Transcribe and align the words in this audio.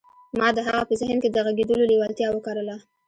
ما 0.39 0.47
د 0.55 0.59
هغه 0.67 0.81
په 0.89 0.93
ذهن 1.01 1.17
کې 1.23 1.29
د 1.31 1.37
غږېدلو 1.45 1.89
لېوالتیا 1.91 2.27
وکرله 2.31 2.75